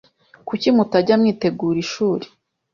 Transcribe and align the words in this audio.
Kuki 0.47 0.67
mutajya 0.75 1.15
mwitegura 1.21 1.77
ishuri? 1.85 2.25